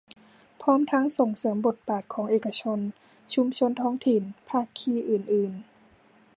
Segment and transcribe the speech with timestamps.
[0.61, 2.79] พร้อมทั้งส่งเสริมบทบาทของเอกชน
[3.33, 5.53] ชุมชนท้องถิ่น ภาคีอื่นอื่น